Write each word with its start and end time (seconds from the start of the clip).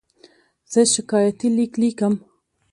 زه 0.71 0.81
شکایتي 0.93 1.47
لیک 1.55 1.73
لیکم. 1.81 2.13